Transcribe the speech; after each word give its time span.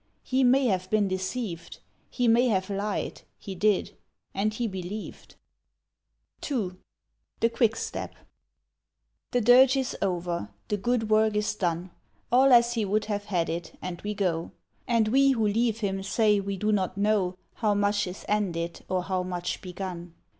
—^He 0.25 0.43
may 0.43 0.65
have 0.65 0.89
been 0.89 1.07
de 1.09 1.17
ceived; 1.19 1.77
He 2.09 2.27
may 2.27 2.47
have 2.47 2.71
lied,— 2.71 3.21
he 3.37 3.53
did; 3.53 3.95
and 4.33 4.51
he 4.51 4.67
believed. 4.67 5.35
M5| 5.35 6.49
LEFFINGWELL 6.49 6.71
II— 6.71 6.77
THE 7.41 7.49
QUICKSTEP 7.51 8.11
The 9.29 9.41
dirge 9.41 9.77
is 9.77 9.95
over, 10.01 10.49
the 10.69 10.77
good 10.77 11.11
work 11.11 11.35
is 11.35 11.53
done, 11.53 11.91
All 12.31 12.51
as 12.51 12.73
he 12.73 12.83
would 12.83 13.05
have 13.05 13.25
had 13.25 13.47
it, 13.47 13.77
and 13.79 14.01
we 14.01 14.15
go; 14.15 14.49
And 14.87 15.07
we 15.09 15.33
who 15.33 15.47
leave 15.47 15.81
him 15.81 16.01
say 16.01 16.39
we 16.39 16.57
do 16.57 16.71
not 16.71 16.97
know 16.97 17.37
How 17.53 17.75
much 17.75 18.07
is 18.07 18.25
ended 18.27 18.83
or 18.89 19.03
how 19.03 19.21
much 19.21 19.61
begun. 19.61 20.15